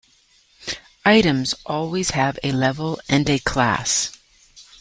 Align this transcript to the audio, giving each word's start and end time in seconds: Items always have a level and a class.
Items 1.05 1.53
always 1.63 2.09
have 2.09 2.39
a 2.41 2.51
level 2.53 2.99
and 3.07 3.29
a 3.29 3.37
class. 3.37 4.11